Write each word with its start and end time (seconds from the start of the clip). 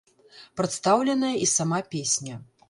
Прадстаўленая 0.61 1.31
і 1.45 1.51
сама 1.55 1.83
песня. 1.93 2.41